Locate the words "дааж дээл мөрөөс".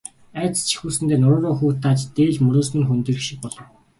1.83-2.69